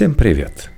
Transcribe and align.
Всем 0.00 0.14
привет! 0.14 0.70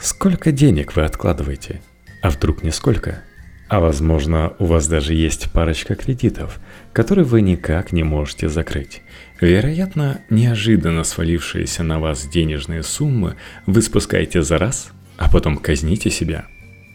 Сколько 0.00 0.52
денег 0.52 0.96
вы 0.96 1.02
откладываете? 1.02 1.82
А 2.22 2.30
вдруг 2.30 2.62
не 2.62 2.70
сколько? 2.70 3.22
А 3.68 3.78
возможно, 3.78 4.54
у 4.58 4.64
вас 4.64 4.88
даже 4.88 5.12
есть 5.12 5.52
парочка 5.52 5.94
кредитов, 5.94 6.58
которые 6.94 7.26
вы 7.26 7.42
никак 7.42 7.92
не 7.92 8.04
можете 8.04 8.48
закрыть. 8.48 9.02
Вероятно, 9.38 10.22
неожиданно 10.30 11.04
свалившиеся 11.04 11.82
на 11.82 12.00
вас 12.00 12.26
денежные 12.26 12.82
суммы 12.82 13.36
вы 13.66 13.82
спускаете 13.82 14.40
за 14.40 14.56
раз, 14.56 14.92
а 15.18 15.28
потом 15.28 15.58
казните 15.58 16.08
себя. 16.08 16.46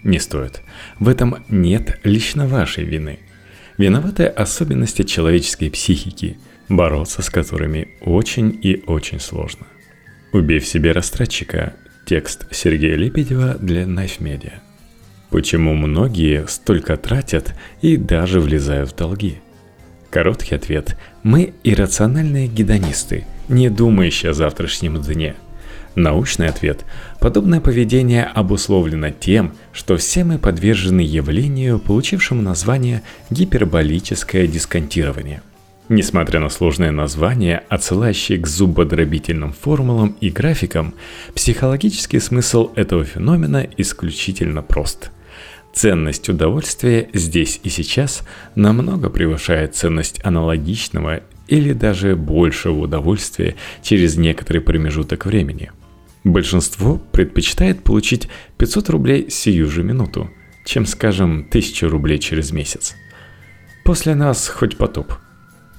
Не 0.03 0.17
стоит. 0.17 0.63
В 0.99 1.07
этом 1.07 1.45
нет 1.49 1.99
лично 2.03 2.47
вашей 2.47 2.83
вины. 2.83 3.19
Виноваты 3.77 4.25
особенности 4.25 5.03
человеческой 5.03 5.69
психики, 5.69 6.39
бороться 6.67 7.21
с 7.21 7.29
которыми 7.29 7.89
очень 8.01 8.59
и 8.59 8.83
очень 8.87 9.19
сложно. 9.19 9.67
«Убей 10.35 10.59
в 10.59 10.67
себе 10.67 10.91
растратчика»– 10.91 11.75
текст 12.05 12.45
Сергея 12.51 12.97
Лебедева 12.97 13.55
для 13.57 13.83
Knife 13.83 14.19
Media. 14.19 14.55
Почему 15.29 15.73
многие 15.75 16.45
столько 16.49 16.97
тратят 16.97 17.53
и 17.81 17.95
даже 17.95 18.41
влезают 18.41 18.91
в 18.91 18.95
долги? 18.97 19.37
Короткий 20.09 20.55
ответ– 20.55 20.97
мы 21.23 21.53
иррациональные 21.63 22.49
гедонисты, 22.49 23.23
не 23.47 23.69
думающие 23.69 24.31
о 24.31 24.33
завтрашнем 24.33 25.01
дне. 25.01 25.35
Научный 25.95 26.49
ответ– 26.49 26.83
подобное 27.21 27.61
поведение 27.61 28.25
обусловлено 28.25 29.11
тем, 29.11 29.53
что 29.71 29.95
все 29.95 30.25
мы 30.25 30.37
подвержены 30.37 30.99
явлению, 30.99 31.79
получившему 31.79 32.41
название 32.41 33.03
гиперболическое 33.29 34.47
дисконтирование– 34.47 35.41
Несмотря 35.87 36.39
на 36.39 36.49
сложное 36.49 36.89
название, 36.89 37.63
отсылающее 37.69 38.39
к 38.39 38.47
зубодробительным 38.47 39.53
формулам 39.53 40.15
и 40.19 40.29
графикам, 40.31 40.95
психологический 41.35 42.19
смысл 42.19 42.71
этого 42.75 43.03
феномена 43.03 43.67
исключительно 43.77 44.63
прост. 44.63 45.11
Ценность 45.73 46.27
удовольствия 46.27 47.09
здесь 47.13 47.59
и 47.61 47.69
сейчас 47.69 48.23
намного 48.55 49.11
превышает 49.11 49.75
ценность 49.75 50.21
аналогичного 50.23 51.21
или 51.47 51.73
даже 51.73 52.15
большего 52.15 52.79
удовольствия 52.79 53.55
через 53.83 54.17
некоторый 54.17 54.59
промежуток 54.59 55.27
времени. 55.27 55.71
Большинство 56.23 56.99
предпочитает 57.11 57.83
получить 57.83 58.27
500 58.57 58.89
рублей 58.89 59.29
сию 59.29 59.69
же 59.69 59.83
минуту, 59.83 60.31
чем, 60.65 60.87
скажем, 60.87 61.45
1000 61.49 61.87
рублей 61.89 62.17
через 62.17 62.51
месяц. 62.51 62.95
После 63.83 64.15
нас 64.15 64.47
хоть 64.47 64.77
потоп– 64.77 65.13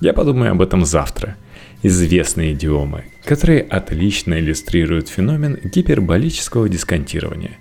я 0.01 0.13
подумаю 0.13 0.53
об 0.53 0.63
этом 0.63 0.85
завтра. 0.85 1.37
Известные 1.83 2.53
идиомы, 2.53 3.05
которые 3.25 3.63
отлично 3.63 4.35
иллюстрируют 4.39 5.09
феномен 5.09 5.59
гиперболического 5.63 6.69
дисконтирования. 6.69 7.59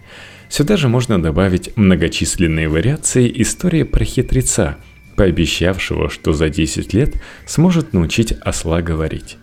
Сюда 0.50 0.78
же 0.78 0.88
можно 0.88 1.22
добавить 1.22 1.76
многочисленные 1.76 2.70
вариации 2.70 3.32
истории 3.42 3.84
про 3.84 4.04
хитреца, 4.04 4.78
пообещавшего, 5.16 6.10
что 6.10 6.34
за 6.34 6.50
10 6.50 6.94
лет 6.94 7.22
сможет 7.46 7.94
научить 7.94 8.32
осла 8.32 8.82
говорить. 8.82 9.38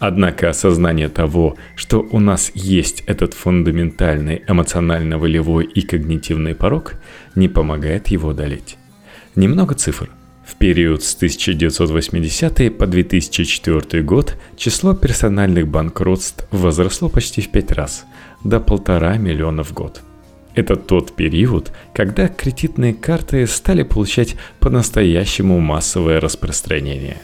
Однако 0.00 0.48
осознание 0.50 1.08
того, 1.08 1.56
что 1.76 2.00
у 2.00 2.18
нас 2.18 2.50
есть 2.54 3.04
этот 3.06 3.32
фундаментальный 3.34 4.42
эмоционально-волевой 4.46 5.64
и 5.64 5.82
когнитивный 5.82 6.54
порог, 6.54 6.94
не 7.36 7.48
помогает 7.48 8.08
его 8.08 8.30
одолеть. 8.30 8.76
Немного 9.34 9.74
цифр– 9.74 10.10
в 10.44 10.56
период 10.56 11.02
с 11.02 11.14
1980 11.14 12.76
по 12.76 12.86
2004 12.86 14.02
год 14.02 14.36
число 14.56 14.94
персональных 14.94 15.68
банкротств 15.68 16.46
возросло 16.50 17.08
почти 17.08 17.40
в 17.40 17.48
пять 17.48 17.72
раз, 17.72 18.04
до 18.44 18.60
полтора 18.60 19.16
миллиона 19.16 19.64
в 19.64 19.72
год. 19.72 20.02
Это 20.54 20.76
тот 20.76 21.16
период, 21.16 21.72
когда 21.94 22.28
кредитные 22.28 22.94
карты 22.94 23.46
стали 23.46 23.82
получать 23.82 24.36
по-настоящему 24.60 25.58
массовое 25.58 26.20
распространение. 26.20 27.16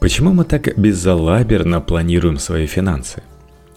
Почему 0.00 0.34
мы 0.34 0.44
так 0.44 0.76
безалаберно 0.76 1.80
планируем 1.80 2.38
свои 2.38 2.66
финансы? 2.66 3.22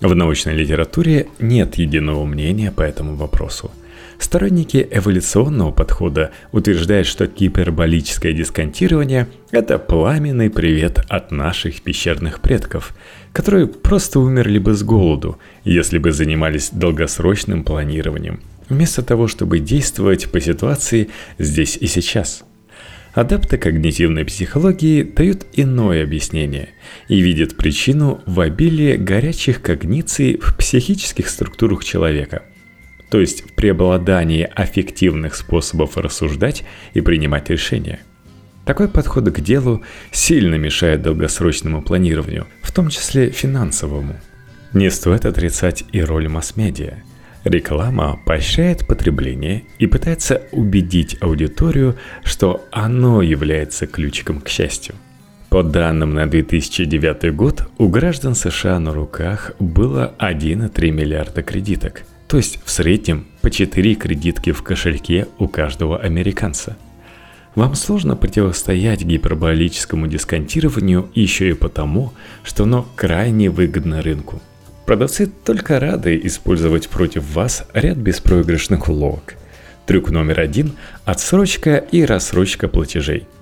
В 0.02 0.14
научной 0.14 0.56
литературе 0.56 1.28
нет 1.40 1.76
единого 1.76 2.26
мнения 2.26 2.72
по 2.72 2.82
этому 2.82 3.16
вопросу– 3.16 3.72
Сторонники 4.20 4.88
эволюционного 4.90 5.72
подхода 5.72 6.32
утверждают, 6.52 7.06
что 7.08 7.28
гиперболическое 7.28 8.34
дисконтирование– 8.34 9.28
это 9.52 9.78
пламенный 9.78 10.50
привет 10.50 11.02
от 11.08 11.32
наших 11.32 11.82
пещерных 11.82 12.42
предков, 12.42 12.96
которые 13.32 13.68
просто 13.68 14.20
умерли 14.20 14.58
бы 14.58 14.74
с 14.74 14.82
голоду, 14.82 15.38
если 15.64 16.00
бы 16.00 16.12
занимались 16.12 16.72
долгосрочным 16.72 17.64
планированием, 17.64 18.42
вместо 18.70 19.04
того, 19.04 19.28
чтобы 19.28 19.60
действовать 19.60 20.32
по 20.32 20.42
ситуации 20.42 21.10
здесь 21.38 21.78
и 21.80 21.86
сейчас. 21.86 22.44
Адепты 23.14 23.58
когнитивной 23.58 24.26
психологии 24.26 25.04
дают 25.04 25.46
иное 25.54 26.04
объяснение 26.04 26.70
и 27.08 27.20
видят 27.20 27.56
причину 27.56 28.22
в 28.26 28.40
обилии 28.40 28.96
горячих 28.96 29.62
когниций 29.62 30.40
в 30.42 30.58
психических 30.58 31.30
структурах 31.30 31.84
человека– 31.84 32.42
то 33.10 33.20
есть 33.20 33.50
в 33.50 33.54
преобладании 33.54 34.50
аффективных 34.54 35.36
способов 35.36 35.98
рассуждать 35.98 36.64
и 36.94 37.02
принимать 37.02 37.50
решения. 37.50 38.00
Такой 38.66 38.90
подход 38.90 39.30
к 39.32 39.40
делу 39.40 39.84
сильно 40.12 40.56
мешает 40.56 41.02
долгосрочному 41.02 41.82
планированию, 41.82 42.48
в 42.62 42.72
том 42.74 42.90
числе 42.90 43.30
финансовому. 43.30 44.18
Не 44.74 44.92
стоит 44.92 45.26
отрицать 45.26 45.86
и 45.94 46.02
роль 46.02 46.28
масс-медиа. 46.28 46.96
Реклама 47.46 48.20
поощряет 48.26 48.86
потребление 48.86 49.64
и 49.80 49.88
пытается 49.88 50.42
убедить 50.52 51.16
аудиторию, 51.22 51.96
что 52.26 52.68
оно 52.72 53.22
является 53.22 53.88
ключиком 53.88 54.42
к 54.42 54.50
счастью. 54.50 54.96
По 55.48 55.64
данным 55.64 56.14
на 56.14 56.30
2009 56.30 57.34
год, 57.34 57.70
у 57.78 57.88
граждан 57.88 58.36
США 58.36 58.82
на 58.82 58.94
руках 58.94 59.54
было 59.60 60.14
1,3 60.20 60.92
миллиарда 60.92 61.42
кредиток– 61.42 62.04
то 62.28 62.38
есть 62.38 62.60
в 62.64 62.70
среднем 62.70 63.26
по 63.42 63.50
4 63.50 63.96
кредитки 63.96 64.52
в 64.52 64.62
кошельке 64.62 65.28
у 65.40 65.48
каждого 65.48 66.00
американца. 66.00 66.78
Вам 67.56 67.74
сложно 67.74 68.16
противостоять 68.16 69.02
гиперболическому 69.02 70.08
дисконтированию 70.08 71.10
еще 71.16 71.50
и 71.50 71.54
потому, 71.54 72.14
что 72.44 72.64
оно 72.64 72.88
крайне 72.96 73.50
выгодно 73.50 74.02
рынку. 74.02 74.42
Продавцы 74.86 75.28
только 75.28 75.80
рады 75.80 76.20
использовать 76.24 76.88
против 76.88 77.34
вас 77.34 77.66
ряд 77.74 77.98
беспроигрышных 77.98 78.90
уловок. 78.90 79.36
Трюк 79.86 80.12
номер 80.12 80.42
один– 80.42 80.74
отсрочка 81.06 81.78
и 81.78 82.04
рассрочка 82.04 82.68
платежей– 82.68 83.26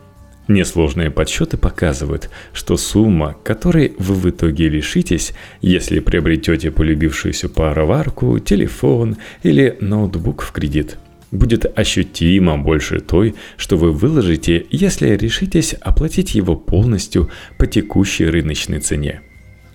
Несложные 0.47 1.09
подсчеты 1.09 1.57
показывают, 1.57 2.29
что 2.53 2.77
сумма, 2.77 3.35
которой 3.43 3.95
вы 3.97 4.13
в 4.13 4.29
итоге 4.29 4.69
лишитесь, 4.69 5.33
если 5.61 5.99
приобретете 5.99 6.69
полюбившуюся 6.69 7.49
пароварку, 7.49 8.37
телефон 8.37 9.17
или 9.41 9.75
ноутбук 9.81 10.43
в 10.43 10.51
кредит, 10.51 10.97
будет 11.31 11.65
ощутимо 11.77 12.59
больше 12.59 12.99
той, 12.99 13.33
что 13.57 13.75
вы 13.75 13.91
выложите, 13.91 14.65
если 14.69 15.09
решитесь 15.09 15.73
оплатить 15.73 16.35
его 16.35 16.55
полностью 16.55 17.31
по 17.57 17.65
текущей 17.65 18.25
рыночной 18.25 18.79
цене. 18.79 19.21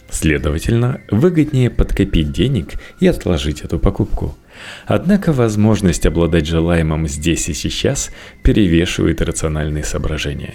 Следовательно, 0.09 1.01
выгоднее 1.11 1.71
подкопить 1.71 2.33
денег 2.33 2.75
и 3.01 3.07
отложить 3.07 3.63
эту 3.63 3.79
покупку. 3.79 4.37
Однако 4.87 5.33
возможность 5.33 6.07
обладать 6.07 6.47
желаемым 6.47 7.09
здесь 7.09 7.49
и 7.49 7.55
сейчас 7.55 8.11
перевешивает 8.43 9.23
рациональные 9.23 9.85
соображения. 9.85 10.55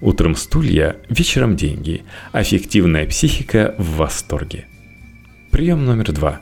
Утром 0.00 0.36
стулья, 0.36 0.96
вечером 1.08 1.56
деньги, 1.56 2.02
аффективная 2.32 3.06
психика 3.06 3.74
в 3.78 3.96
восторге. 3.96 4.66
Прием 5.50 5.84
номер 5.84 6.12
два. 6.12 6.40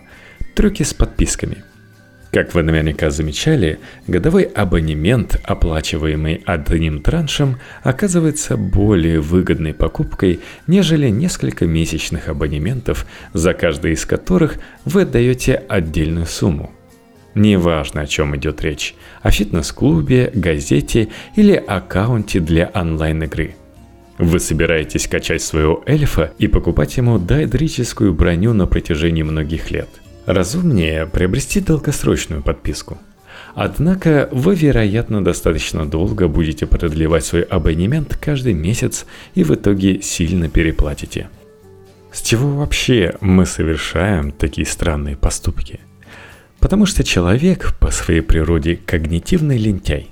Трюки 0.55 0.83
с 0.83 0.93
подписками– 0.93 1.65
как 2.37 2.55
вы 2.55 2.63
наверняка 2.63 3.09
замечали, 3.09 3.79
годовой 4.07 4.43
абонемент, 4.43 5.41
оплачиваемый 5.43 6.43
одним 6.45 7.01
траншем, 7.01 7.57
оказывается 7.83 8.59
более 8.59 9.21
выгодной 9.21 9.73
покупкой, 9.73 10.41
нежели 10.67 11.09
несколько 11.09 11.65
месячных 11.65 12.29
абонементов, 12.29 13.07
за 13.33 13.55
каждый 13.55 13.93
из 13.93 14.05
которых 14.05 14.59
вы 14.85 15.03
отдаете 15.03 15.55
отдельную 15.67 16.27
сумму. 16.27 16.76
Неважно, 17.37 18.01
о 18.01 18.07
чем 18.07 18.35
идет 18.35 18.63
речь– 18.63 18.97
о 19.23 19.31
фитнес-клубе, 19.31 20.33
газете 20.35 21.11
или 21.37 21.53
аккаунте 21.53 22.41
для 22.41 22.73
онлайн-игры– 22.75 23.55
вы 24.19 24.41
собираетесь 24.41 25.07
качать 25.07 25.43
своего 25.43 25.85
эльфа 25.87 26.33
и 26.39 26.49
покупать 26.49 26.97
ему 26.97 27.19
дайдрическую 27.19 28.13
броню 28.13 28.55
на 28.55 28.67
протяжении 28.67 29.23
многих 29.23 29.71
лет– 29.71 29.89
Разумнее 30.27 31.07
приобрести 31.07 31.61
долгосрочную 31.61 32.43
подписку. 32.43 32.99
Однако 33.55 34.29
вы, 34.33 34.57
вероятно, 34.57 35.25
достаточно 35.25 35.87
долго 35.87 36.27
будете 36.27 36.67
продлевать 36.67 37.25
свой 37.25 37.43
абонемент 37.43 38.17
каждый 38.17 38.53
месяц 38.53 39.07
и 39.37 39.45
в 39.45 39.55
итоге 39.55 40.03
сильно 40.03 40.49
переплатите. 40.49 41.31
С 42.13 42.23
чего 42.23 42.57
вообще 42.57 43.15
мы 43.21 43.47
совершаем 43.47 44.33
такие 44.33 44.67
странные 44.67 45.17
поступки? 45.17 45.79
Потому 46.67 46.85
что 46.85 47.05
человек 47.05 47.79
по 47.79 47.93
своей 47.93 48.23
природе 48.23 48.75
когнитивный 48.75 49.57
лентяй. 49.57 50.09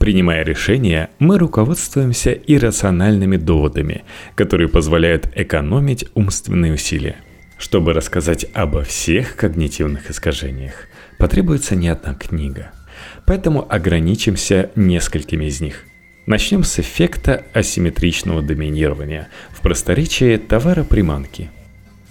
Принимая 0.00 0.42
решения, 0.42 1.10
мы 1.20 1.38
руководствуемся 1.38 2.32
иррациональными 2.32 3.36
доводами, 3.36 4.02
которые 4.34 4.68
позволяют 4.68 5.28
экономить 5.36 6.06
умственные 6.14 6.74
усилия. 6.74 7.18
Чтобы 7.56 7.92
рассказать 7.92 8.46
обо 8.52 8.82
всех 8.82 9.36
когнитивных 9.36 10.10
искажениях, 10.10 10.88
потребуется 11.20 11.76
не 11.76 11.86
одна 11.86 12.14
книга. 12.14 12.72
Поэтому 13.24 13.64
ограничимся 13.72 14.72
несколькими 14.74 15.44
из 15.44 15.60
них. 15.60 15.84
Начнем 16.26 16.64
с 16.64 16.80
эффекта 16.80 17.44
асимметричного 17.54 18.42
доминирования 18.42 19.28
в 19.52 19.60
просторечии 19.60 20.36
товара-приманки. 20.36 21.52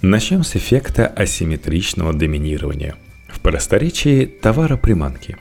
Начнем 0.00 0.44
с 0.44 0.56
эффекта 0.56 1.06
асимметричного 1.08 2.14
доминирования 2.14 2.94
просторечии 3.42 4.26
товара-приманки. 4.26 5.36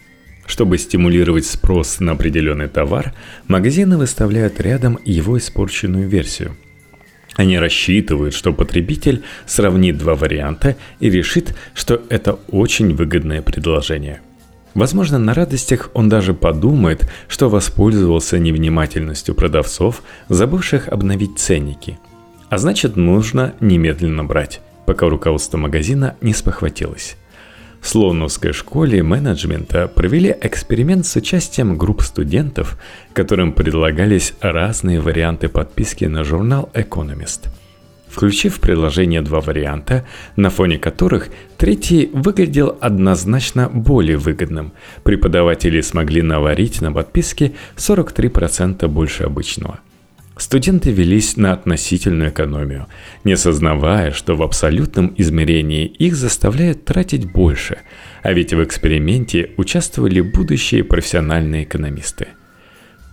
Чтобы 0.46 0.78
стимулировать 0.78 1.46
спрос 1.46 2.00
на 2.00 2.14
определенный 2.14 2.68
товар, 2.68 3.14
магазины 3.48 3.98
выставляют 3.98 4.60
рядом 4.60 5.00
его 5.06 5.38
испорченную 5.38 6.08
версию. 6.08 6.58
Они 7.36 7.58
рассчитывают, 7.58 8.34
что 8.34 8.52
потребитель 8.52 9.24
сравнит 9.46 9.98
два 9.98 10.16
варианта 10.16 10.76
и 11.00 11.10
решит, 11.10 11.56
что 11.74 12.02
это 12.10 12.34
очень 12.50 12.94
выгодное 12.94 13.42
предложение– 13.42 14.22
Возможно, 14.74 15.20
на 15.20 15.34
радостях 15.34 15.90
он 15.94 16.08
даже 16.08 16.34
подумает, 16.34 17.10
что 17.28 17.50
воспользовался 17.50 18.40
невнимательностью 18.40 19.36
продавцов, 19.36 20.02
забывших 20.30 20.88
обновить 20.88 21.38
ценники. 21.38 22.00
А 22.50 22.58
значит, 22.58 22.96
нужно 22.96 23.54
немедленно 23.60 24.24
брать, 24.24 24.62
пока 24.86 25.10
руководство 25.10 25.58
магазина 25.58 26.16
не 26.22 26.34
спохватилось. 26.34 27.18
В 27.82 27.88
Слоуновской 27.88 28.54
школе 28.54 29.02
менеджмента 29.02 29.88
провели 29.88 30.34
эксперимент 30.42 31.06
с 31.08 31.16
участием 31.16 31.78
групп 31.78 32.04
студентов, 32.04 32.78
которым 33.14 33.54
предлагались 33.54 34.36
разные 34.40 35.02
варианты 35.02 35.50
подписки 35.50 36.06
на 36.06 36.24
журнал 36.24 36.70
«Экономист». 36.76 37.50
Включив 38.08 38.58
в 38.58 38.60
приложение 38.60 39.22
два 39.22 39.40
варианта, 39.40 40.06
на 40.36 40.50
фоне 40.50 40.78
которых 40.78 41.30
третий 41.58 42.12
выглядел 42.14 42.78
однозначно 42.80 43.68
более 43.68 44.18
выгодным, 44.18 44.74
преподаватели 45.04 45.82
смогли 45.82 46.22
наварить 46.22 46.82
на 46.82 46.92
подписке 46.92 47.54
43% 47.78 48.88
больше 48.90 49.24
обычного. 49.24 49.80
Студенты 50.42 50.90
велись 50.90 51.38
на 51.38 51.54
относительную 51.54 52.32
экономию, 52.32 52.88
не 53.24 53.34
осознавая, 53.34 54.10
что 54.10 54.36
в 54.36 54.42
абсолютном 54.42 55.14
измерении 55.16 55.86
их 55.86 56.16
заставляют 56.16 56.84
тратить 56.84 57.32
больше, 57.32 57.78
а 58.24 58.34
ведь 58.34 58.52
в 58.52 58.64
эксперименте 58.64 59.52
участвовали 59.58 60.20
будущие 60.20 60.84
профессиональные 60.84 61.66
экономисты. 61.66 62.30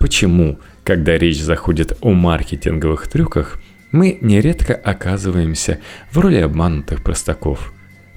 Почему, 0.00 0.58
когда 0.84 1.18
речь 1.18 1.42
заходит 1.42 1.98
о 2.00 2.12
маркетинговых 2.12 3.08
трюках– 3.08 3.60
мы 3.90 4.18
нередко 4.20 4.74
оказываемся 4.74 5.80
в 6.10 6.18
роли 6.18 6.36
обманутых 6.36 7.02
простаков. 7.02 7.72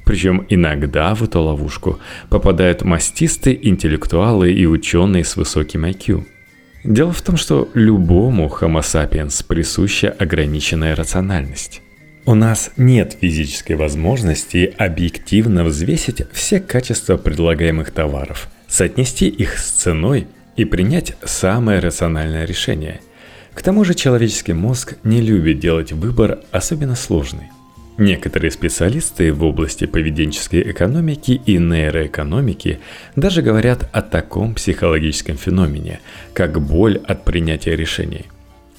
Причем 0.06 0.46
иногда 0.50 1.16
в 1.16 1.24
эту 1.24 1.42
ловушку 1.42 2.00
попадают 2.30 2.84
мастистые 2.84 3.70
интеллектуалы 3.70 4.52
и 4.52 4.66
ученые 4.66 5.24
с 5.24 5.38
высоким 5.38 5.86
IQ. 5.86 6.26
Дело 6.84 7.12
в 7.12 7.22
том, 7.22 7.38
что 7.38 7.70
любому 7.74 8.48
Homo 8.48 8.82
sapiens 8.82 9.46
присуща 9.46 10.10
ограниченная 10.10 10.96
рациональность. 10.96 11.82
У 12.26 12.36
нас 12.36 12.72
нет 12.78 13.18
физической 13.20 13.74
возможности 13.74 14.74
объективно 14.78 15.64
взвесить 15.64 16.24
все 16.32 16.60
качества 16.60 17.18
предлагаемых 17.18 17.92
товаров, 17.92 18.50
соотнести 18.68 19.28
их 19.28 19.58
с 19.58 19.72
ценой 19.72 20.28
и 20.56 20.66
принять 20.66 21.16
самое 21.24 21.80
рациональное 21.80 22.46
решение– 22.46 23.02
к 23.54 23.62
тому 23.62 23.84
же 23.84 23.94
человеческий 23.94 24.54
мозг 24.54 24.96
не 25.04 25.22
любит 25.22 25.60
делать 25.60 25.92
выбор 25.92 26.40
особенно 26.52 26.96
сложный. 26.96 27.50
Некоторые 27.98 28.52
специалисты 28.52 29.34
в 29.34 29.44
области 29.44 29.86
поведенческой 29.86 30.72
экономики 30.72 31.42
и 31.46 31.58
нейроэкономики 31.58 32.80
даже 33.16 33.42
говорят 33.42 33.90
о 33.92 34.02
таком 34.02 34.56
психологическом 34.56 35.38
феномене, 35.38 36.00
как 36.34 36.62
боль 36.62 36.98
от 36.98 37.26
принятия 37.26 37.76
решений. 37.76 38.26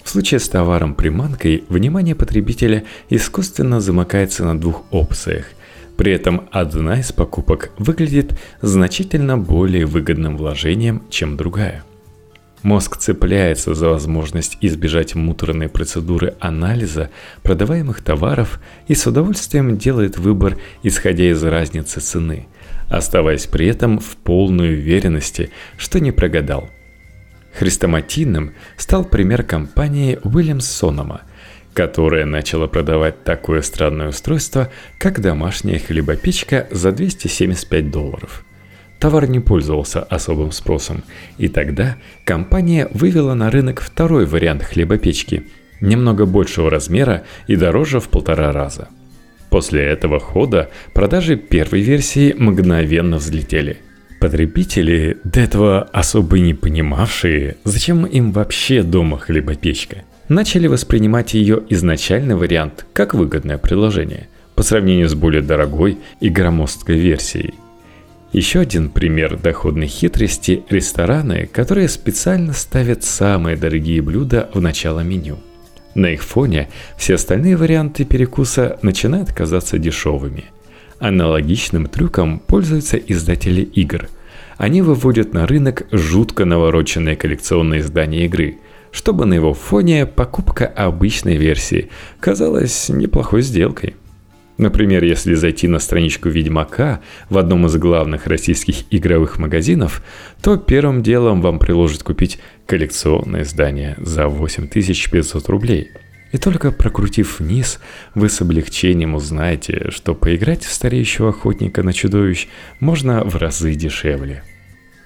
В 0.03 0.09
случае 0.09 0.41
с 0.41 0.49
товаром-приманкой 0.49 1.65
внимание 1.69 2.15
потребителя 2.15 2.85
искусственно 3.11 3.81
замыкается 3.81 4.45
на 4.45 4.59
двух 4.59 4.85
опциях. 4.91 5.47
При 5.97 6.11
этом 6.11 6.49
одна 6.51 6.99
из 6.99 7.13
покупок 7.13 7.71
выглядит 7.79 8.33
значительно 8.63 9.39
более 9.39 9.87
выгодным 9.87 10.37
вложением, 10.37 11.03
чем 11.11 11.37
другая– 11.37 11.85
Мозг 12.63 12.97
цепляется 12.97 13.75
за 13.75 13.89
возможность 13.89 14.57
избежать 14.61 15.17
муторной 15.17 15.69
процедуры 15.69 16.35
анализа 16.39 17.11
продаваемых 17.43 18.03
товаров 18.03 18.61
и 18.87 18.95
с 18.95 19.05
удовольствием 19.07 19.77
делает 19.77 20.17
выбор, 20.17 20.57
исходя 20.85 21.25
из 21.25 21.43
разницы 21.43 21.99
цены, 22.01 22.47
оставаясь 22.89 23.47
при 23.47 23.67
этом 23.67 23.99
в 23.99 24.17
полной 24.17 24.75
уверенности, 24.75 25.51
что 25.77 25.99
не 25.99 26.13
прогадал. 26.13 26.71
Хрестоматийным 27.59 28.55
стал 28.77 29.05
пример 29.05 29.43
компании 29.43 30.21
Уильямс 30.23 30.67
Сонома, 30.67 31.23
которая 31.75 32.27
начала 32.27 32.69
продавать 32.69 33.25
такое 33.25 33.63
странное 33.63 34.09
устройство, 34.09 34.71
как 34.99 35.21
домашняя 35.21 35.81
хлебопечка 35.81 36.69
за 36.71 36.93
275 36.93 37.91
долларов– 37.91 38.45
Товар 39.03 39.29
не 39.29 39.41
пользовался 39.41 40.01
особым 40.01 40.53
спросом, 40.53 41.03
и 41.37 41.49
тогда 41.49 41.97
компания 42.25 42.89
вывела 42.93 43.35
на 43.35 43.51
рынок 43.51 43.81
второй 43.81 44.27
вариант 44.27 44.63
хлебопечки, 44.63 45.43
немного 45.81 46.25
большего 46.25 46.71
размера 46.71 47.25
и 47.49 47.57
дороже 47.57 47.99
в 47.99 48.09
полтора 48.09 48.53
раза. 48.53 48.91
После 49.51 49.83
этого 49.83 50.21
хода 50.21 50.71
продажи 50.95 51.35
первой 51.35 51.81
версии 51.81 52.33
мгновенно 52.39 53.17
взлетели. 53.17 53.79
Потребители, 54.21 55.19
до 55.25 55.41
этого 55.41 55.83
особо 55.83 56.39
не 56.39 56.55
понимавшие, 56.55 57.57
зачем 57.65 58.07
им 58.07 58.31
вообще 58.31 58.85
дома 58.85 59.19
хлебопечка, 59.19 60.05
начали 60.29 60.69
воспринимать 60.69 61.35
ее 61.35 61.65
изначальный 61.71 62.37
вариант 62.37 62.87
как 62.93 63.15
выгодное 63.15 63.59
предложение 63.59 64.29
по 64.55 64.63
сравнению 64.63 65.09
с 65.09 65.15
более 65.17 65.43
дорогой 65.43 65.99
и 66.21 66.29
громоздкой 66.29 67.01
версией. 67.01 67.55
Еще 68.33 68.61
один 68.61 68.89
пример 68.89 69.37
доходной 69.37 69.89
хитрости– 69.89 70.63
рестораны, 70.71 71.47
которые 71.53 71.87
специально 71.89 72.55
ставят 72.55 73.05
самые 73.05 73.59
дорогие 73.59 74.01
блюда 74.01 74.49
в 74.55 74.61
начало 74.63 75.01
меню. 75.01 75.39
На 75.95 76.07
их 76.07 76.23
фоне 76.23 76.71
все 76.97 77.17
остальные 77.17 77.59
варианты 77.59 78.07
перекуса 78.07 78.79
начинают 78.81 79.35
казаться 79.35 79.77
дешевыми. 79.77 80.47
Аналогичным 80.99 81.87
трюком 81.89 82.39
пользуются 82.39 82.97
издатели 82.97 83.61
игр. 83.61 84.09
Они 84.57 84.81
выводят 84.81 85.35
на 85.35 85.47
рынок 85.47 85.87
жутко 85.93 86.47
навороченные 86.47 87.17
коллекционные 87.17 87.81
издания 87.81 88.25
игры, 88.25 88.61
чтобы 88.93 89.27
на 89.27 89.35
его 89.35 89.53
фоне 89.53 90.07
покупка 90.07 90.67
обычной 90.67 91.37
версии 91.37 91.91
казалась 92.19 92.89
неплохой 92.89 93.43
сделкой. 93.43 93.95
Например, 94.63 95.03
если 95.03 95.35
зайти 95.35 95.67
на 95.67 95.81
страничку 95.81 96.29
Ведьмака 96.29 97.01
в 97.29 97.37
одном 97.37 97.67
из 97.67 97.75
главных 97.75 98.29
российских 98.29 98.85
игровых 98.93 99.37
магазинов, 99.37 100.05
то 100.41 100.57
первым 100.57 101.03
делом 101.03 101.43
вам 101.43 101.59
приложат 101.59 102.05
купить 102.05 102.39
коллекционное 102.65 103.43
издание 103.43 103.97
за 103.99 104.29
8500 104.29 105.49
рублей. 105.49 105.91
И 106.31 106.39
только 106.39 106.71
прокрутив 106.71 107.41
вниз, 107.41 107.81
вы 108.15 108.29
с 108.29 108.41
облегчением 108.41 109.17
узнаете, 109.17 109.91
что 109.91 110.15
поиграть 110.15 110.63
в 110.63 110.73
стареющего 110.73 111.31
охотника 111.31 111.83
на 111.83 111.93
чудовищ 111.93 112.47
можно 112.79 113.25
в 113.25 113.35
разы 113.35 113.75
дешевле. 113.75 114.45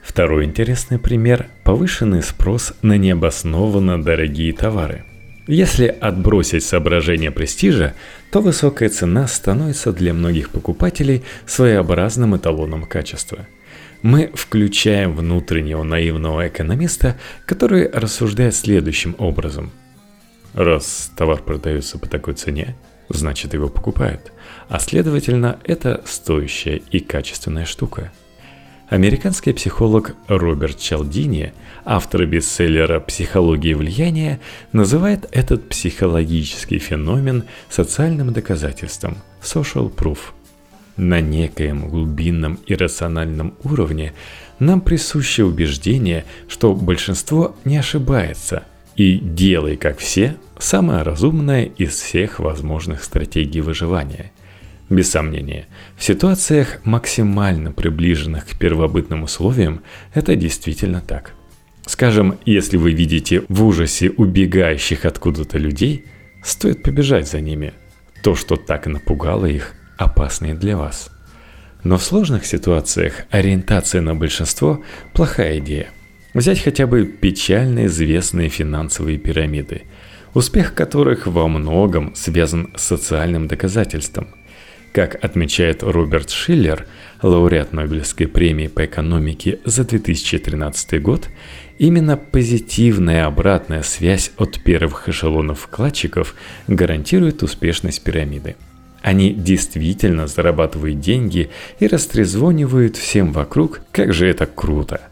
Второй 0.03 0.45
интересный 0.45 0.99
пример– 0.99 1.47
повышенный 1.65 2.23
спрос 2.23 2.75
на 2.83 2.99
необоснованно 2.99 4.03
дорогие 4.03 4.53
товары– 4.53 5.07
если 5.47 5.87
отбросить 5.87 6.65
соображение 6.65 7.31
престижа, 7.31 7.95
то 8.31 8.41
высокая 8.41 8.89
цена 8.89 9.29
становится 9.29 9.93
для 9.93 10.13
многих 10.13 10.51
покупателей 10.51 11.23
своеобразным 11.47 12.37
эталоном 12.37 12.85
качества. 12.85 13.47
Мы 14.03 14.31
включаем 14.35 15.15
внутреннего 15.15 15.83
наивного 15.83 16.49
экономиста, 16.49 17.17
который 17.47 17.89
рассуждает 17.89 18.55
следующим 18.55 19.15
образом. 19.19 19.71
Раз 20.55 21.11
товар 21.17 21.43
продается 21.43 21.99
по 21.99 22.09
такой 22.09 22.35
цене, 22.35 22.77
значит 23.09 23.55
его 23.55 23.69
покупают, 23.69 24.33
а 24.69 24.79
следовательно 24.81 25.59
это 25.65 26.03
стоящая 26.07 26.77
и 26.91 26.99
качественная 26.99 27.67
штука– 27.67 28.13
Американский 28.89 29.53
психолог 29.53 30.15
Роберт 30.29 30.79
Чалдини, 30.79 31.53
автор 31.85 32.25
бестселлера 32.25 33.01
«Психология 33.01 33.75
влияния», 33.75 34.39
называет 34.73 35.27
этот 35.33 35.69
психологический 35.69 36.79
феномен 36.79 37.45
социальным 37.69 38.33
доказательством– 38.33 39.17
social 39.43 39.93
proof. 39.93 40.19
На 40.97 41.21
некоем 41.21 41.89
глубинном 41.89 42.61
и 42.65 42.77
рациональном 42.77 43.55
уровне 43.65 44.15
нам 44.61 44.81
присуще 44.81 45.43
убеждение, 45.43 46.25
что 46.47 46.73
большинство 46.73 47.57
не 47.65 47.79
ошибается, 47.79 48.63
и 48.95 49.19
«делай 49.19 49.77
как 49.77 49.99
все»– 49.99 50.37
самая 50.61 51.03
разумная 51.03 51.65
из 51.65 51.91
всех 51.91 52.39
возможных 52.39 53.03
стратегий 53.03 53.63
выживания. 53.63 54.31
Без 54.89 55.11
сомнения, 55.11 55.67
в 55.97 56.05
ситуациях, 56.05 56.81
максимально 56.85 57.73
приближенных 57.73 58.47
к 58.47 58.59
первобытным 58.59 59.25
условиям, 59.25 59.83
это 60.15 60.37
действительно 60.37 61.01
так. 61.01 61.33
Скажем, 61.87 62.39
если 62.45 62.77
вы 62.77 62.93
видите 62.93 63.43
в 63.49 63.65
ужасе 63.65 64.11
убегающих 64.11 65.05
откуда-то 65.05 65.59
людей, 65.59 66.05
стоит 66.43 66.83
побежать 66.83 67.29
за 67.29 67.41
ними. 67.41 67.73
То, 68.23 68.35
что 68.35 68.57
так 68.57 68.87
напугало 68.87 69.47
их, 69.47 69.75
опасно 69.97 70.47
и 70.47 70.55
для 70.55 70.77
вас– 70.77 71.11
но 71.87 71.99
в 71.99 72.03
сложных 72.03 72.45
ситуациях 72.47 73.27
ориентация 73.31 74.01
на 74.01 74.17
большинство– 74.17 74.83
плохая 75.13 75.59
идея. 75.59 75.87
Взять 76.35 76.61
хотя 76.61 76.85
бы 76.85 77.05
печально 77.05 77.87
известные 77.87 78.49
финансовые 78.49 79.19
пирамиды, 79.19 79.83
успех 80.35 80.75
которых 80.75 81.29
во 81.29 81.47
многом 81.47 82.13
связан 82.17 82.73
с 82.77 82.83
социальным 82.83 83.47
доказательством. 83.47 84.35
Как 84.97 85.23
отмечает 85.23 85.83
Роберт 85.83 86.31
Шиллер, 86.31 86.87
лауреат 87.21 87.75
Нобелевской 87.75 88.27
премии 88.27 88.67
по 88.67 88.87
экономике 88.87 89.59
за 89.67 89.85
2013 89.85 91.03
год, 91.03 91.29
именно 91.77 92.17
позитивная 92.17 93.27
обратная 93.27 93.83
связь 93.83 94.33
от 94.39 94.59
первых 94.65 95.07
эшелонов 95.11 95.61
вкладчиков 95.61 96.35
гарантирует 96.67 97.43
успешность 97.43 98.03
пирамиды– 98.05 98.57
они 99.03 99.35
действительно 99.35 100.27
зарабатывают 100.27 100.99
деньги 100.99 101.51
и 101.79 101.87
растрезвонивают 101.87 102.97
всем 102.97 103.33
вокруг, 103.33 103.83
как 103.93 104.15
же 104.15 104.27
это 104.27 104.47
круто. 104.47 105.03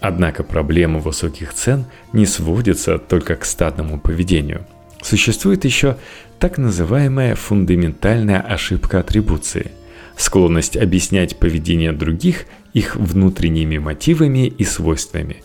Однако 0.00 0.42
проблема 0.42 0.98
высоких 0.98 1.54
цен 1.54 1.86
не 2.12 2.26
сводится 2.26 2.98
только 2.98 3.36
к 3.36 3.44
стадному 3.44 3.98
поведению. 4.00 4.66
Существует 5.00 5.64
еще 5.66 5.98
так 6.44 6.58
называемая 6.58 7.36
фундаментальная 7.36 8.38
ошибка 8.38 8.98
атрибуции– 8.98 9.70
склонность 10.18 10.76
объяснять 10.76 11.38
поведение 11.38 11.90
других 11.90 12.44
их 12.74 12.96
внутренними 12.96 13.78
мотивами 13.78 14.48
и 14.48 14.62
свойствами. 14.62 15.42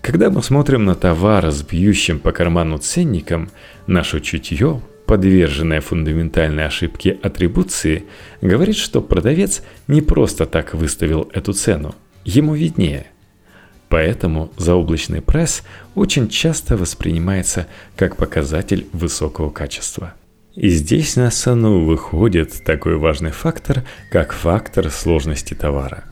Когда 0.00 0.30
мы 0.30 0.40
смотрим 0.44 0.84
на 0.84 0.94
товар 0.94 1.50
с 1.50 1.64
бьющим 1.64 2.20
по 2.20 2.30
карману 2.30 2.78
ценником, 2.78 3.50
наше 3.88 4.20
чутье 4.20 4.80
подверженная 5.04 5.80
фундаментальной 5.80 6.64
ошибке 6.64 7.18
атрибуции, 7.20 8.04
говорит, 8.40 8.76
что 8.76 9.00
продавец 9.00 9.64
не 9.88 10.00
просто 10.00 10.46
так 10.46 10.74
выставил 10.74 11.28
эту 11.32 11.54
цену, 11.54 11.96
ему 12.24 12.54
виднее. 12.54 13.08
Поэтому 13.88 14.52
заоблачный 14.56 15.22
пресс 15.22 15.64
очень 15.96 16.28
часто 16.28 16.76
воспринимается 16.76 17.66
как 17.96 18.14
показатель 18.14 18.86
высокого 18.92 19.50
качества. 19.50 20.14
И 20.56 20.68
здесь 20.68 21.14
на 21.16 21.30
сцену 21.30 21.84
выходит 21.84 22.64
такой 22.64 22.96
важный 22.96 23.30
фактор, 23.30 23.84
как 24.10 24.32
фактор 24.32 24.90
сложности 24.90 25.54
товара. 25.54 26.04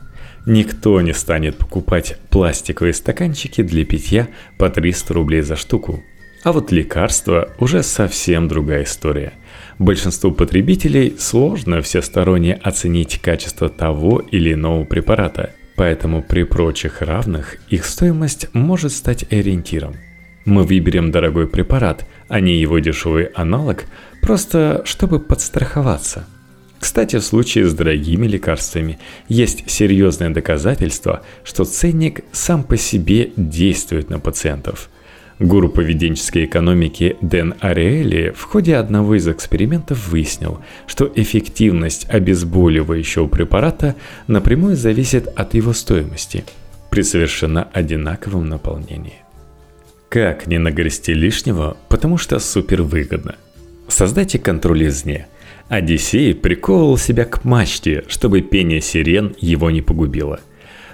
Никто 0.45 1.01
не 1.01 1.13
станет 1.13 1.57
покупать 1.57 2.17
пластиковые 2.29 2.93
стаканчики 2.93 3.61
для 3.61 3.85
питья 3.85 4.29
по 4.57 4.69
300 4.69 5.13
рублей 5.13 5.41
за 5.41 5.57
штуку, 5.57 6.01
а 6.43 6.53
вот 6.53 6.71
лекарства 6.71 7.49
уже 7.59 7.83
совсем 7.83 8.47
другая 8.47 8.83
история. 8.83 9.33
Большинству 9.77 10.31
потребителей 10.31 11.15
сложно 11.17 11.81
всесторонне 11.81 12.53
оценить 12.53 13.19
качество 13.19 13.67
того 13.67 14.19
или 14.19 14.53
иного 14.53 14.85
препарата, 14.85 15.51
поэтому 15.75 16.23
при 16.23 16.43
прочих 16.43 17.01
равных 17.01 17.57
их 17.67 17.83
стоимость 17.83 18.47
может 18.53 18.93
стать 18.93 19.25
ориентиром. 19.31 19.95
Мы 20.45 20.63
выберем 20.63 21.11
дорогой 21.11 21.47
препарат, 21.47 22.07
а 22.29 22.39
не 22.39 22.55
его 22.55 22.79
дешевый 22.79 23.25
аналог, 23.35 23.83
просто 24.29 24.83
чтобы 24.85 25.19
подстраховаться. 25.19 26.23
Кстати, 26.79 27.15
в 27.15 27.23
случае 27.23 27.67
с 27.67 27.73
дорогими 27.73 28.27
лекарствами 28.27 28.99
есть 29.27 29.63
серьезное 29.71 30.29
доказательство, 30.29 31.23
что 31.43 31.65
ценник 31.65 32.21
сам 32.31 32.63
по 32.63 32.77
себе 32.77 33.31
действует 33.35 34.11
на 34.11 34.19
пациентов– 34.19 34.91
Гуру 35.39 35.69
поведенческой 35.69 36.43
экономики 36.45 37.15
Дэн 37.21 37.55
Ариэли 37.61 38.33
в 38.35 38.43
ходе 38.43 38.75
одного 38.75 39.15
из 39.15 39.25
экспериментов 39.27 40.09
выяснил, 40.09 40.59
что 40.85 41.09
эффективность 41.15 42.05
обезболивающего 42.09 43.25
препарата 43.27 43.95
напрямую 44.27 44.75
зависит 44.75 45.27
от 45.27 45.53
его 45.53 45.71
стоимости 45.71 46.43
при 46.91 47.03
совершенно 47.03 47.63
одинаковом 47.63 48.49
наполнении. 48.49 49.23
Как 50.09 50.45
не 50.45 50.57
нагрести 50.57 51.13
лишнего, 51.13 51.77
потому 51.87 52.17
что 52.17 52.37
супер 52.39 52.81
выгодно. 52.81 53.37
Создайте 53.89 54.39
контроль 54.39 54.87
извне. 54.87 55.27
Одиссей 55.67 56.33
приковывал 56.33 56.97
себя 56.97 57.25
к 57.25 57.43
мачте, 57.43 58.03
чтобы 58.07 58.41
пение 58.41 58.81
сирен 58.81 59.35
его 59.39 59.69
не 59.69 59.81
погубило. 59.81 60.39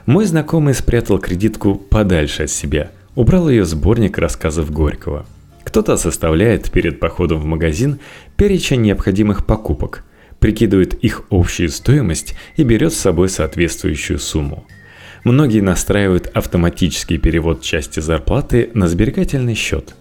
Мой 0.05 0.25
знакомый 0.25 0.73
спрятал 0.73 1.19
кредитку 1.19 1.75
подальше 1.75 2.43
от 2.43 2.49
себя– 2.49 2.91
убрал 3.15 3.49
ее 3.49 3.65
сборник 3.65 4.17
рассказов 4.17 4.71
Горького. 4.71 5.25
Кто-то 5.63 5.97
составляет 5.97 6.71
перед 6.71 6.99
походом 6.99 7.39
в 7.39 7.45
магазин 7.45 7.99
перечень 8.37 8.81
необходимых 8.81 9.45
покупок, 9.45 10.03
прикидывает 10.39 10.93
их 10.93 11.23
общую 11.31 11.69
стоимость 11.69 12.35
и 12.55 12.63
берет 12.63 12.93
с 12.93 12.97
собой 12.97 13.29
соответствующую 13.29 14.19
сумму. 14.19 14.67
Многие 15.23 15.61
настраивают 15.61 16.27
автоматический 16.27 17.17
перевод 17.17 17.61
части 17.63 17.99
зарплаты 17.99 18.69
на 18.75 18.87
сберегательный 18.87 19.55
счет. 19.55 19.95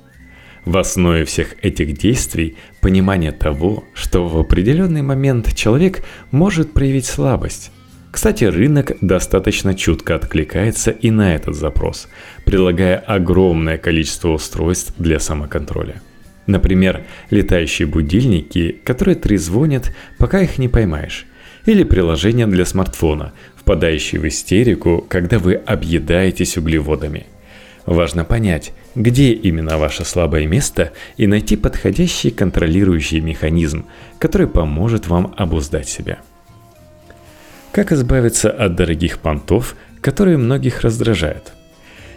В 0.64 0.78
основе 0.78 1.24
всех 1.24 1.56
этих 1.62 1.96
действий 1.98 2.56
понимание 2.80 3.32
того, 3.32 3.84
что 3.92 4.26
в 4.26 4.38
определенный 4.38 5.02
момент 5.02 5.54
человек 5.54 6.02
может 6.30 6.72
проявить 6.72 7.06
слабость, 7.06 7.70
кстати, 8.14 8.44
рынок 8.44 8.92
достаточно 9.00 9.74
чутко 9.74 10.14
откликается 10.14 10.92
и 10.92 11.10
на 11.10 11.34
этот 11.34 11.56
запрос, 11.56 12.08
предлагая 12.44 12.96
огромное 12.96 13.76
количество 13.76 14.28
устройств 14.28 14.94
для 14.98 15.18
самоконтроля. 15.18 16.00
Например, 16.46 17.02
летающие 17.30 17.88
будильники, 17.88 18.76
которые 18.84 19.16
трезвонят, 19.16 19.92
пока 20.16 20.40
их 20.40 20.58
не 20.58 20.68
поймаешь. 20.68 21.26
Или 21.66 21.82
приложение 21.82 22.46
для 22.46 22.64
смартфона, 22.64 23.32
впадающее 23.56 24.20
в 24.20 24.28
истерику, 24.28 25.04
когда 25.08 25.40
вы 25.40 25.54
объедаетесь 25.54 26.56
углеводами. 26.56 27.26
Важно 27.86 28.24
понять, 28.24 28.72
где 28.94 29.32
именно 29.32 29.76
ваше 29.76 30.04
слабое 30.04 30.46
место 30.46 30.92
и 31.16 31.26
найти 31.26 31.56
подходящий 31.56 32.30
контролирующий 32.30 33.20
механизм, 33.20 33.84
который 34.18 34.46
поможет 34.46 35.06
вам 35.06 35.34
обуздать 35.36 35.88
себя. 35.88 36.18
Как 37.72 37.92
избавиться 37.92 38.50
от 38.50 38.76
дорогих 38.76 39.18
понтов, 39.18 39.76
которые 40.00 40.38
многих 40.38 40.80
раздражают? 40.80 41.52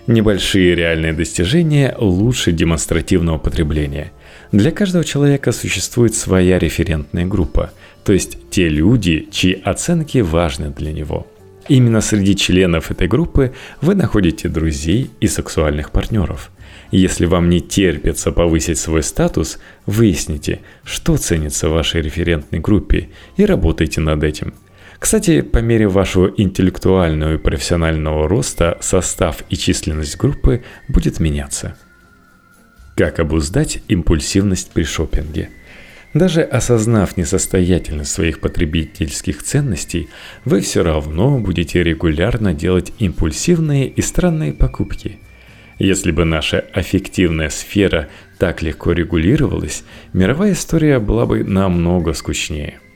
Небольшие 0.05 0.73
реальные 0.73 1.11
достижения 1.11 1.93
лучше 1.97 2.53
демонстративного 2.53 3.37
потребления. 3.37 4.13
Для 4.53 4.71
каждого 4.71 5.03
человека 5.03 5.51
существует 5.51 6.15
своя 6.15 6.59
референтная 6.59 7.25
группа, 7.25 7.73
то 8.05 8.13
есть 8.13 8.37
те 8.49 8.69
люди, 8.69 9.27
чьи 9.31 9.59
оценки 9.61 10.19
важны 10.19 10.69
для 10.69 10.93
него. 10.93 11.27
Именно 11.67 12.01
среди 12.01 12.35
членов 12.35 12.91
этой 12.91 13.07
группы 13.07 13.53
вы 13.81 13.95
находите 13.95 14.47
друзей 14.47 15.11
и 15.19 15.27
сексуальных 15.27 15.91
партнеров. 15.91 16.49
Если 16.91 17.25
вам 17.25 17.49
не 17.49 17.59
терпится 17.59 18.31
повысить 18.31 18.77
свой 18.77 19.03
статус, 19.03 19.59
выясните, 19.85 20.61
что 20.85 21.17
ценится 21.17 21.67
в 21.67 21.73
вашей 21.73 22.01
референтной 22.01 22.59
группе 22.59 23.09
и 23.35 23.45
работайте 23.45 24.01
над 24.01 24.23
этим– 24.23 24.53
кстати, 24.99 25.41
по 25.41 25.59
мере 25.59 25.87
вашего 25.87 26.27
интеллектуального 26.37 27.35
и 27.35 27.37
профессионального 27.37 28.27
роста 28.27 28.77
состав 28.81 29.43
и 29.49 29.55
численность 29.55 30.17
группы 30.17 30.63
будет 30.87 31.19
меняться. 31.19 31.77
Как 32.95 33.19
обуздать 33.19 33.83
импульсивность 33.87 34.71
при 34.71 34.83
шопинге? 34.83 35.49
Даже 36.17 36.41
осознав 36.41 37.15
несостоятельность 37.15 38.11
своих 38.11 38.39
потребительских 38.39 39.43
ценностей, 39.43 40.09
вы 40.45 40.61
все 40.61 40.81
равно 40.81 41.37
будете 41.37 41.83
регулярно 41.83 42.55
делать 42.55 42.91
импульсивные 42.97 43.87
и 43.87 44.01
странные 44.01 44.51
покупки. 44.51 45.19
Если 45.77 46.09
бы 46.09 46.25
наша 46.25 46.65
аффективная 46.73 47.49
сфера 47.49 48.07
так 48.39 48.63
легко 48.63 48.93
регулировалась, 48.93 49.83
мировая 50.11 50.53
история 50.53 50.97
была 50.97 51.27
бы 51.27 51.43
намного 51.43 52.13
скучнее– 52.13 52.79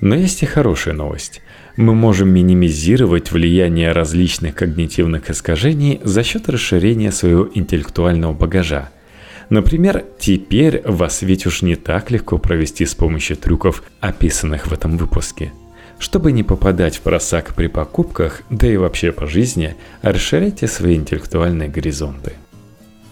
но 0.00 0.14
есть 0.14 0.42
и 0.42 0.46
хорошая 0.46 0.94
новость. 0.94 1.42
Мы 1.76 1.94
можем 1.94 2.28
минимизировать 2.28 3.32
влияние 3.32 3.92
различных 3.92 4.54
когнитивных 4.54 5.28
искажений 5.30 6.00
за 6.04 6.22
счет 6.22 6.48
расширения 6.48 7.10
своего 7.10 7.48
интеллектуального 7.52 8.32
багажа. 8.32 8.90
Например, 9.50 10.04
теперь 10.18 10.82
вас 10.84 11.22
ведь 11.22 11.46
уж 11.46 11.62
не 11.62 11.74
так 11.76 12.10
легко 12.10 12.38
провести 12.38 12.84
с 12.84 12.94
помощью 12.94 13.36
трюков, 13.36 13.82
описанных 14.00 14.66
в 14.66 14.72
этом 14.72 14.98
выпуске. 14.98 15.52
Чтобы 15.98 16.32
не 16.32 16.42
попадать 16.42 16.98
в 16.98 17.00
просак 17.00 17.54
при 17.54 17.66
покупках, 17.66 18.42
да 18.50 18.68
и 18.68 18.76
вообще 18.76 19.10
по 19.10 19.26
жизни, 19.26 19.74
расширяйте 20.02 20.68
свои 20.68 20.96
интеллектуальные 20.96 21.68
горизонты. 21.68 22.34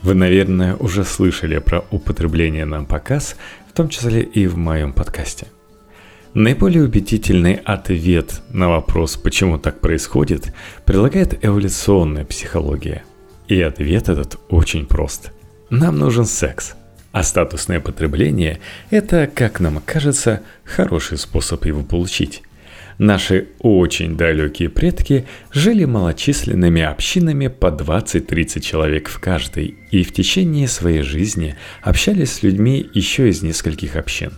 Вы, 0.02 0.14
наверное, 0.14 0.76
уже 0.76 1.05
слышали 1.05 1.59
про 1.59 1.85
употребление 1.90 2.64
на 2.64 2.85
показ, 2.85 3.37
в 3.69 3.73
том 3.73 3.88
числе 3.88 4.23
и 4.23 4.47
в 4.47 4.57
моем 4.57 4.93
подкасте. 4.93 5.49
Наиболее 6.35 6.85
убедительный 6.85 7.55
ответ 7.55 8.43
на 8.50 8.69
вопрос, 8.69 9.16
почему 9.16 9.59
так 9.59 9.81
происходит, 9.81 10.52
предлагает 10.85 11.43
эволюционная 11.43 12.26
психология. 12.26 13.05
И 13.49 13.61
ответ 13.61 14.11
этот 14.11 14.38
очень 14.50 14.87
прост. 14.87 15.33
Нам 15.70 15.99
нужен 15.99 16.25
секс– 16.25 16.75
а 17.16 17.23
статусное 17.23 17.80
потребление– 17.80 18.58
это, 18.90 19.26
как 19.26 19.58
нам 19.58 19.80
кажется, 19.82 20.42
хороший 20.64 21.16
способ 21.16 21.64
его 21.64 21.82
получить. 21.82 22.42
Наши 22.99 23.49
очень 23.61 24.18
далекие 24.18 24.68
предки 24.68 25.26
жили 25.50 25.87
малочисленными 25.87 26.82
общинами 26.82 27.46
по 27.46 27.68
20-30 27.68 28.61
человек 28.61 29.08
в 29.08 29.18
каждой 29.18 29.78
и 29.90 30.02
в 30.02 30.12
течение 30.12 30.68
своей 30.68 31.00
жизни 31.00 31.56
общались 31.80 32.35
с 32.35 32.42
людьми 32.42 32.87
еще 32.92 33.30
из 33.30 33.42
нескольких 33.42 33.96
общин. 33.96 34.35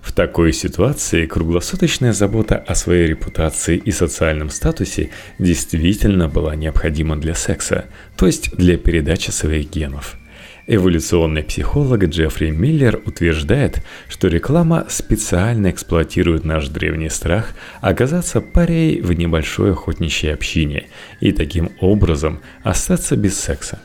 В 0.00 0.12
такой 0.12 0.52
ситуации 0.52 1.26
круглосуточная 1.26 2.12
забота 2.12 2.58
о 2.58 2.76
своей 2.76 3.08
репутации 3.08 3.76
и 3.76 3.90
социальном 3.90 4.50
статусе 4.50 5.10
действительно 5.40 6.28
была 6.28 6.54
необходима 6.54 7.16
для 7.16 7.34
секса, 7.34 7.86
то 8.16 8.26
есть 8.26 8.56
для 8.56 8.76
передачи 8.76 9.32
своих 9.32 9.68
генов– 9.68 10.16
Эволюционный 10.66 11.42
психолог 11.42 12.04
Джеффри 12.04 12.48
Миллер 12.48 12.98
утверждает, 13.04 13.82
что 14.08 14.28
реклама 14.28 14.86
специально 14.88 15.70
эксплуатирует 15.70 16.46
наш 16.46 16.68
древний 16.68 17.10
страх 17.10 17.52
оказаться 17.82 18.40
парей 18.40 19.02
в 19.02 19.12
небольшой 19.12 19.72
охотничьей 19.72 20.32
общине 20.32 20.86
и 21.20 21.32
таким 21.32 21.70
образом 21.80 22.40
остаться 22.62 23.14
без 23.14 23.38
секса. 23.38 23.78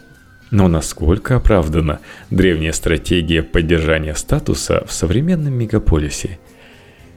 Но 0.52 0.70
насколько 0.70 1.36
оправдана 1.36 2.00
древняя 2.30 2.72
стратегия 2.72 3.44
поддержания 3.44 4.16
статуса 4.16 4.86
в 4.88 4.94
современном 4.94 5.56
мегаполисе– 5.56 6.40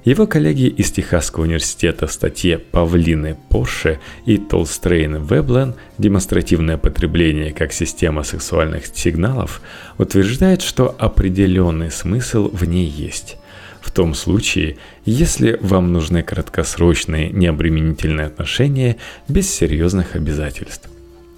его 0.04 0.26
коллеги 0.26 0.66
из 0.66 0.90
Техасского 0.90 1.44
университета 1.44 2.06
в 2.06 2.12
статье 2.12 2.58
«Павлины 2.58 3.36
Порше» 3.48 4.00
и 4.26 4.36
Толстрейн 4.36 5.24
Веблен 5.24 5.74
«Демонстративное 5.96 6.76
потребление 6.76 7.52
как 7.52 7.72
система 7.72 8.24
сексуальных 8.24 8.86
сигналов» 8.86 9.62
утверждают, 9.98 10.62
что 10.62 10.94
определенный 10.98 11.90
смысл 11.90 12.50
в 12.52 12.64
ней 12.64 12.86
есть. 12.86 13.36
В 13.80 13.92
том 13.92 14.14
случае, 14.14 14.78
если 15.04 15.56
вам 15.60 15.92
нужны 15.92 16.22
краткосрочные 16.22 17.30
необременительные 17.30 18.26
отношения 18.26 18.96
без 19.28 19.52
серьезных 19.52 20.16
обязательств. 20.16 20.88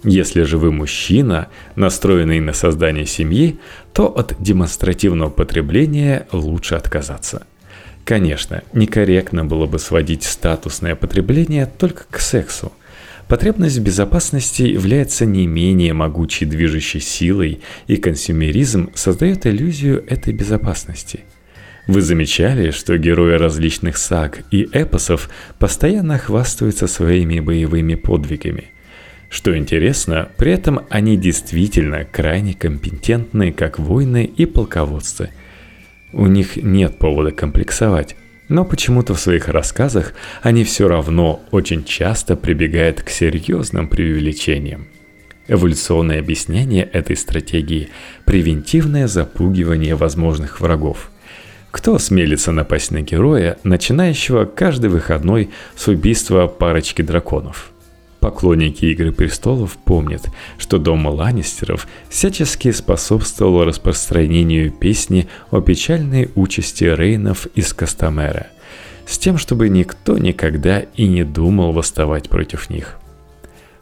Если 0.03 0.43
же 0.43 0.57
вы 0.57 0.71
мужчина, 0.71 1.49
настроенный 1.75 2.39
на 2.39 2.53
создание 2.53 3.05
семьи, 3.07 3.59
то 3.93 4.05
от 4.05 4.35
демонстративного 4.39 5.29
потребления 5.29 6.27
лучше 6.31 6.75
отказаться– 6.75 7.45
Конечно, 8.05 8.63
некорректно 8.71 9.45
было 9.45 9.65
бы 9.65 9.79
сводить 9.79 10.23
статусное 10.23 10.95
потребление 10.95 11.65
только 11.65 12.03
к 12.09 12.19
сексу. 12.19 12.71
Потребность 13.27 13.79
в 13.79 13.83
безопасности 13.83 14.61
является 14.61 15.25
не 15.25 15.47
менее 15.47 15.93
могучей 15.93 16.45
движущей 16.45 16.99
силой, 16.99 17.61
и 17.87 17.97
консюмеризм 17.97 18.91
создает 18.93 19.47
иллюзию 19.47 20.05
этой 20.07 20.33
безопасности. 20.33 21.21
Вы 21.87 22.01
замечали, 22.01 22.69
что 22.69 22.95
герои 22.99 23.37
различных 23.37 23.97
саг 23.97 24.43
и 24.51 24.69
эпосов 24.71 25.27
постоянно 25.57 26.19
хвастаются 26.19 26.85
своими 26.87 27.39
боевыми 27.39 27.95
подвигами– 27.95 28.65
что 29.27 29.57
интересно, 29.57 30.29
при 30.37 30.51
этом 30.51 30.81
они 30.89 31.17
действительно 31.17 32.05
крайне 32.05 32.53
компетентны 32.53 33.51
как 33.51 33.79
воины 33.79 34.23
и 34.23 34.45
полководцы– 34.45 35.31
у 36.15 36.27
них 36.27 36.55
нет 36.55 36.97
повода 36.97 37.31
комплексовать. 37.31 38.15
Но 38.47 38.63
почему-то 38.63 39.13
в 39.13 39.19
своих 39.19 39.47
рассказах 39.47 40.13
они 40.41 40.63
все 40.63 40.87
равно 40.87 41.41
очень 41.51 41.83
часто 41.83 42.35
прибегают 42.35 43.01
к 43.01 43.09
серьезным 43.09 43.87
преувеличениям. 43.87 44.87
Эволюционное 45.47 46.19
объяснение 46.19 46.83
этой 46.83 47.15
стратегии– 47.15 47.89
превентивное 48.25 49.07
запугивание 49.07 49.95
возможных 49.95 50.61
врагов. 50.61 51.11
Кто 51.71 51.95
осмелится 51.95 52.51
напасть 52.51 52.91
на 52.91 53.01
героя, 53.01 53.57
начинающего 53.63 54.45
каждый 54.45 54.89
выходной 54.89 55.49
с 55.75 55.87
убийства 55.87 56.47
парочки 56.47 57.01
драконов– 57.01 57.71
Поклонники 58.25 58.85
«Игры 58.85 59.11
престолов» 59.11 59.77
помнят, 59.77 60.31
что 60.57 60.79
дом 60.79 61.05
Ланнистеров 61.05 61.87
всячески 62.09 62.71
способствовал 62.71 63.65
распространению 63.65 64.71
песни 64.71 65.27
о 65.51 65.61
печальной 65.61 66.31
участи 66.33 66.85
Рейнов 66.85 67.45
из 67.53 67.71
Кастамера, 67.71 68.47
с 69.05 69.19
тем, 69.19 69.37
чтобы 69.37 69.69
никто 69.69 70.17
никогда 70.17 70.79
и 70.79 71.07
не 71.07 71.23
думал 71.23 71.71
восставать 71.71 72.27
против 72.27 72.71
них– 72.71 72.97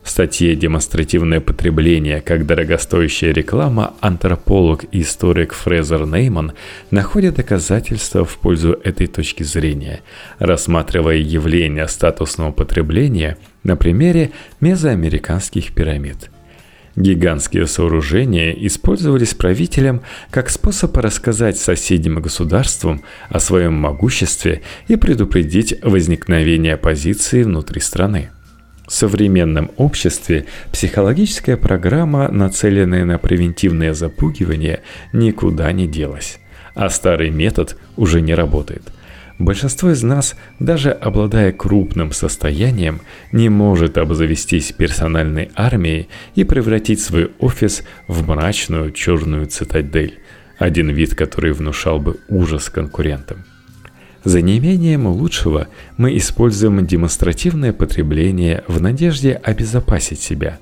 в 0.04 0.10
статье 0.10 0.54
«Демонстративное 0.54 1.40
потребление 1.40 2.20
как 2.20 2.46
дорогостоящая 2.46 3.32
реклама» 3.32 3.94
антрополог 4.02 4.84
и 4.92 5.02
историк 5.02 5.54
Фрезер 5.54 6.06
Нейман 6.06 6.52
находит 6.92 7.36
доказательства 7.36 8.26
в 8.26 8.38
пользу 8.38 8.74
этой 8.84 9.08
точки 9.08 9.44
зрения, 9.44 10.02
рассматривая 10.40 11.16
явление 11.16 11.88
статусного 11.88 12.52
потребления 12.52 13.38
на 13.64 13.76
примере 13.76 14.32
мезоамериканских 14.60 15.74
пирамид. 15.74 16.30
Гигантские 16.96 17.66
сооружения 17.66 18.52
использовались 18.52 19.34
правителем 19.34 20.02
как 20.30 20.50
способ 20.50 20.96
рассказать 20.98 21.58
соседним 21.58 22.22
государствам 22.22 23.02
о 23.30 23.40
своем 23.40 23.74
могуществе 23.74 24.62
и 24.88 24.96
предупредить 24.96 25.76
возникновение 25.82 26.76
оппозиции 26.76 27.42
внутри 27.42 27.82
страны. 27.82 28.30
В 28.86 28.94
современном 28.94 29.72
обществе 29.78 30.46
психологическая 30.72 31.58
программа, 31.58 32.28
нацеленная 32.28 33.06
на 33.06 33.18
превентивное 33.18 33.94
запугивание, 33.94 34.82
никуда 35.14 35.72
не 35.72 35.88
делась, 35.88 36.38
а 36.76 36.90
старый 36.90 37.32
метод 37.32 37.76
уже 37.96 38.22
не 38.22 38.36
работает. 38.36 38.84
Большинство 39.44 39.92
из 39.92 40.04
нас, 40.04 40.36
даже 40.60 40.92
обладая 40.92 41.52
крупным 41.52 42.14
состоянием, 42.14 43.02
не 43.34 43.50
может 43.50 43.98
обзавестись 43.98 44.72
персональной 44.72 45.52
армией 45.54 46.08
и 46.34 46.46
превратить 46.46 47.02
свой 47.02 47.30
офис 47.40 47.84
в 48.08 48.26
мрачную 48.26 48.94
черную 48.94 49.48
цитадель, 49.48 50.20
один 50.60 50.92
вид 50.92 51.16
который 51.16 51.52
внушал 51.52 52.00
бы 52.00 52.22
ужас 52.30 52.70
конкурентам. 52.70 53.44
За 54.24 54.40
неимением 54.42 55.08
лучшего 55.08 55.68
мы 55.98 56.16
используем 56.16 56.86
демонстративное 56.88 57.74
потребление 57.74 58.64
в 58.70 58.82
надежде 58.82 59.34
обезопасить 59.34 60.22
себя. 60.22 60.58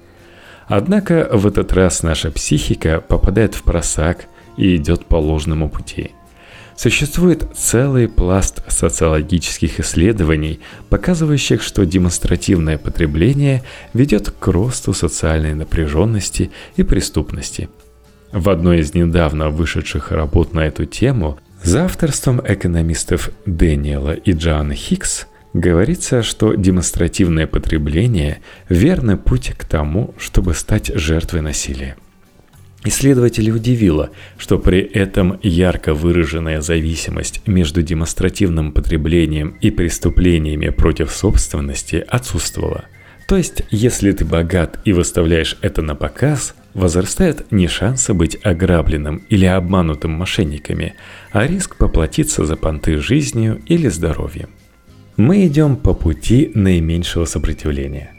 Однако 0.66 1.30
в 1.32 1.46
этот 1.46 1.72
раз 1.74 2.02
наша 2.02 2.32
психика 2.32 3.00
попадает 3.00 3.54
в 3.54 3.62
просак 3.62 4.26
и 4.58 4.76
идет 4.76 5.06
по 5.06 5.18
ложному 5.18 5.70
пути. 5.70 6.14
Существует 6.82 7.46
целый 7.56 8.08
пласт 8.08 8.64
социологических 8.68 9.80
исследований, 9.80 10.62
показывающих, 10.90 11.62
что 11.62 11.86
демонстративное 11.86 12.80
потребление 12.80 13.62
ведет 13.94 14.32
к 14.32 14.48
росту 14.48 14.92
социальной 14.92 15.54
напряженности 15.54 16.50
и 16.78 16.82
преступности. 16.82 17.70
В 18.32 18.50
одной 18.50 18.80
из 18.80 18.96
недавно 18.96 19.52
вышедших 19.52 20.12
работ 20.12 20.56
на 20.56 20.62
эту 20.62 20.86
тему– 20.86 21.38
за 21.64 21.86
авторством 21.86 22.42
экономистов 22.44 23.30
Дэниела 23.46 24.14
и 24.14 24.32
Джоанны 24.32 24.74
Хикс 24.74 25.28
говорится, 25.54 26.24
что 26.24 26.56
демонстративное 26.56 27.46
потребление– 27.46 28.40
верный 28.70 29.18
путь 29.18 29.54
к 29.56 29.66
тому, 29.66 30.16
чтобы 30.18 30.56
стать 30.56 30.92
жертвой 30.96 31.42
насилия. 31.42 31.96
Исследователей 32.84 33.52
удивило, 33.52 34.10
что 34.38 34.58
при 34.58 34.80
этом 34.80 35.40
ярко 35.44 35.94
выраженная 35.94 36.62
зависимость 36.62 37.42
между 37.46 37.84
демонстративным 37.84 38.72
потреблением 38.72 39.56
и 39.62 39.70
преступлениями 39.70 40.70
против 40.70 41.12
собственности 41.12 42.04
отсутствовала. 42.08 42.86
То 43.28 43.38
есть, 43.38 43.62
если 43.70 44.12
ты 44.12 44.26
богат 44.26 44.80
и 44.84 44.94
выставляешь 44.94 45.58
это 45.62 45.84
на 45.84 45.94
показ, 45.94 46.56
возрастает 46.74 47.52
не 47.52 47.68
шансы 47.68 48.14
быть 48.14 48.38
ограбленным 48.44 49.22
или 49.30 49.46
обманутым 49.46 50.12
мошенниками, 50.12 50.96
а 51.32 51.46
риск 51.46 51.76
поплатиться 51.76 52.46
за 52.46 52.56
понты 52.56 52.98
жизнью 52.98 53.62
или 53.68 53.90
здоровьем. 53.90 54.50
Мы 55.18 55.46
идем 55.46 55.76
по 55.76 55.94
пути 55.94 56.52
наименьшего 56.56 57.26
сопротивления. 57.26 58.12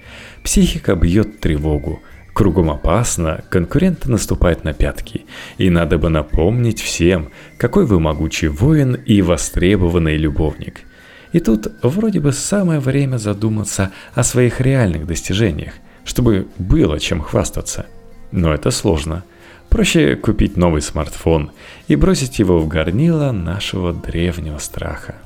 Психика 0.44 0.94
бьет 0.94 1.40
тревогу, 1.40 2.00
кругом 2.32 2.70
опасно, 2.70 3.44
конкуренты 3.50 4.10
наступают 4.10 4.64
на 4.64 4.72
пятки, 4.72 5.26
и 5.58 5.70
надо 5.70 5.98
бы 5.98 6.08
напомнить 6.08 6.80
всем, 6.80 7.30
какой 7.58 7.86
вы 7.86 8.00
могучий 8.00 8.48
воин 8.48 8.94
и 8.94 9.22
востребованный 9.22 10.16
любовник– 10.16 10.80
И 11.32 11.40
тут 11.40 11.72
вроде 11.82 12.20
бы 12.20 12.32
самое 12.32 12.78
время 12.78 13.16
задуматься 13.16 13.90
о 14.14 14.22
своих 14.22 14.60
реальных 14.60 15.06
достижениях, 15.06 15.72
чтобы 16.04 16.46
было 16.58 17.00
чем 17.00 17.20
хвастаться. 17.20 17.86
Но 18.30 18.52
это 18.52 18.70
сложно. 18.70 19.24
Проще 19.70 20.16
купить 20.16 20.58
новый 20.58 20.82
смартфон 20.82 21.50
и 21.88 21.96
бросить 21.96 22.38
его 22.38 22.58
в 22.58 22.68
горнило 22.68 23.32
нашего 23.32 23.94
древнего 23.94 24.58
страха. 24.58 25.16